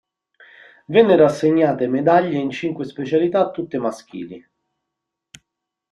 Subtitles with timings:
[0.87, 4.43] Vennero assegnate medaglie in cinque specialità tutte maschili.